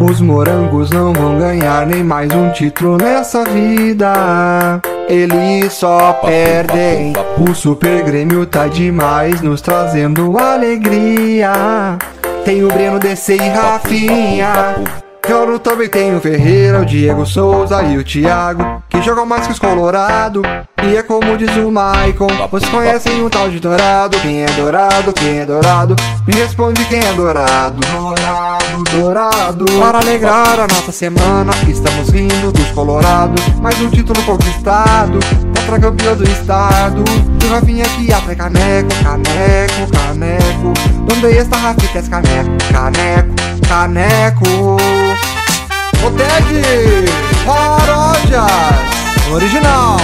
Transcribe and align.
Os 0.00 0.20
morangos 0.20 0.90
não 0.90 1.12
vão 1.12 1.38
ganhar 1.38 1.84
nem 1.84 2.04
mais 2.04 2.32
um 2.32 2.50
título 2.50 2.96
nessa 2.96 3.44
vida. 3.44 4.80
Eles 5.08 5.72
só 5.72 6.12
perdem. 6.12 7.14
O 7.36 7.52
Super 7.52 8.04
Grêmio 8.04 8.46
tá 8.46 8.68
demais, 8.68 9.40
nos 9.40 9.60
trazendo 9.60 10.38
alegria. 10.38 11.98
Tem 12.44 12.62
o 12.62 12.68
Breno, 12.68 13.00
DC 13.00 13.34
e 13.34 13.48
Rafinha. 13.48 14.76
Eu 15.28 15.58
também 15.58 15.88
tenho 15.88 16.16
o 16.16 16.20
Ferreira, 16.20 16.80
o 16.80 16.86
Diego 16.86 17.26
Souza 17.26 17.82
e 17.82 17.98
o 17.98 18.04
Thiago, 18.04 18.82
que 18.88 19.02
jogam 19.02 19.26
mais 19.26 19.46
que 19.46 19.52
os 19.52 19.58
Colorado. 19.58 20.40
E 20.82 20.96
é 20.96 21.02
como 21.02 21.36
diz 21.36 21.54
o 21.56 21.70
Maicon, 21.70 22.28
vocês 22.50 22.70
conhecem 22.70 23.22
um 23.22 23.28
tal 23.28 23.50
de 23.50 23.60
Dourado? 23.60 24.18
Quem 24.20 24.42
é 24.42 24.46
Dourado? 24.46 25.12
Quem 25.12 25.40
é 25.40 25.44
Dourado? 25.44 25.96
Me 26.26 26.32
responde 26.34 26.82
quem 26.86 27.00
é 27.00 27.12
Dourado. 27.12 27.80
Dourado, 27.80 28.84
Dourado. 28.90 29.64
Para 29.78 29.98
alegrar 29.98 30.60
a 30.60 30.66
nossa 30.66 30.92
semana, 30.92 31.52
estamos 31.68 32.08
rindo 32.08 32.50
dos 32.50 32.70
Colorados. 32.70 33.44
Mais 33.60 33.78
um 33.80 33.90
título 33.90 34.22
conquistado, 34.22 35.18
contra 35.54 35.78
campeão 35.78 36.16
do 36.16 36.24
estado. 36.24 37.04
E 37.42 37.46
o 37.46 37.50
Rafinha 37.50 37.84
que 37.84 38.12
até 38.12 38.34
caneco, 38.34 38.88
caneco, 39.02 39.92
caneco. 39.92 40.72
Onde 41.12 41.36
está 41.36 41.56
Rafinha? 41.56 42.02
Caneco, 42.08 42.50
caneco, 42.72 43.34
caneco. 43.68 44.76
Oteg 46.04 47.06
Paródias 47.44 48.46
Original 49.32 49.96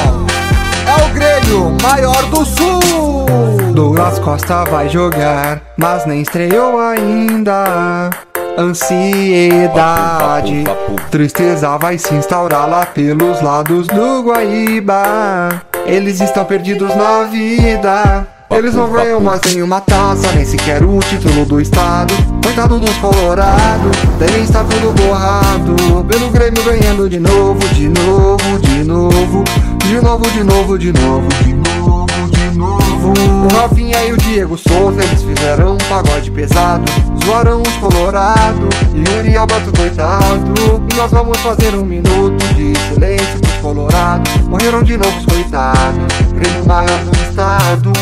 É 0.86 0.94
o 1.04 1.08
Grêmio 1.14 1.76
maior 1.82 2.22
do 2.26 2.44
sul. 2.44 3.26
Douglas 3.72 4.18
Costa 4.18 4.64
vai 4.64 4.88
jogar 4.88 5.60
Mas 5.78 6.04
nem 6.04 6.22
estreou 6.22 6.80
ainda. 6.80 8.10
Ansiedade 8.58 10.64
Tristeza 11.10 11.78
vai 11.78 11.96
se 11.96 12.12
instaurar 12.14 12.68
lá 12.68 12.84
pelos 12.86 13.40
lados 13.40 13.86
do 13.86 14.22
Guaíba. 14.22 15.62
Eles 15.86 16.20
estão 16.20 16.44
perdidos 16.44 16.94
na 16.94 17.24
vida 17.24 18.26
eles 18.56 18.74
não 18.74 18.90
ganham 18.90 19.20
mais 19.20 19.40
nenhuma 19.42 19.80
taça, 19.80 20.30
nem 20.32 20.44
sequer 20.44 20.82
o 20.82 20.98
título 21.00 21.44
do 21.44 21.60
estado. 21.60 22.14
Coitado 22.42 22.78
dos 22.78 22.96
Colorado, 22.98 23.90
devem 24.18 24.44
estar 24.44 24.64
tudo 24.64 24.92
borrado. 24.92 25.74
Pelo 26.08 26.30
Grêmio 26.30 26.62
ganhando 26.62 27.08
de 27.08 27.18
novo, 27.18 27.68
de 27.70 27.88
novo, 27.88 28.58
de 28.60 28.84
novo, 28.84 29.44
de 29.78 30.00
novo, 30.00 30.28
de 30.28 30.44
novo, 30.44 30.78
de 30.78 30.92
novo, 30.92 31.28
de 31.28 31.52
novo, 31.52 32.28
de 32.30 32.58
novo. 32.58 33.12
O 33.44 33.54
Rafinha 33.54 34.04
e 34.04 34.12
o 34.12 34.16
Diego 34.16 34.56
Souza, 34.56 35.02
eles 35.02 35.22
fizeram 35.22 35.74
um 35.74 35.78
pagode 35.88 36.30
pesado. 36.30 36.84
Zoaram 37.24 37.60
os 37.60 37.74
Colorado 37.74 38.68
e 38.94 39.36
o 39.36 39.40
Alberto 39.40 39.72
coitado. 39.76 40.54
E 40.90 40.94
nós 40.94 41.10
vamos 41.10 41.38
fazer 41.38 41.74
um 41.74 41.84
minuto 41.84 42.44
de 42.54 42.72
silêncio 42.88 43.40
pros 43.40 43.54
Colorado. 43.60 44.22
Morreram 44.48 44.82
de 44.82 44.96
novo 44.96 45.18
os 45.18 45.26
coitados. 45.26 45.98
Grêmio 46.32 46.66
maior 46.66 46.98
do 47.04 47.28
estado. 47.28 47.92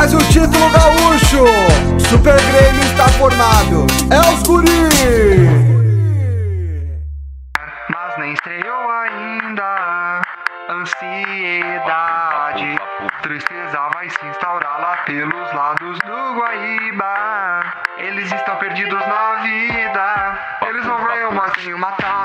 Mas 0.00 0.14
o 0.14 0.18
título 0.32 0.70
gaúcho, 0.70 1.44
Super 2.08 2.40
Grêmio 2.40 2.80
está 2.84 3.06
formado. 3.18 3.86
É 4.10 4.18
os 4.32 4.42
guri! 4.44 4.88
Mas 7.90 8.16
nem 8.16 8.32
estreou 8.32 8.90
ainda. 8.92 10.22
Ansiedade, 10.70 11.20
tristeza 13.20 13.90
vai 13.92 14.08
se 14.08 14.26
instaurar 14.26 14.80
lá 14.80 14.96
pelos 15.04 15.52
lados 15.52 15.98
do 15.98 16.34
Guaíba. 16.34 17.60
Eles 17.98 18.32
estão 18.32 18.56
perdidos 18.56 19.06
na 19.06 19.34
vida. 19.42 20.38
Eles 20.66 20.86
não 20.86 21.04
ganham 21.04 21.32
mais 21.32 21.52
nenhuma 21.62 21.90
sequer 21.90 22.19